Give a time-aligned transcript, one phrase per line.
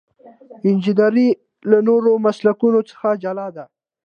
[0.69, 1.27] انجنیری
[1.69, 3.65] له نورو مسلکونو څخه جلا ده.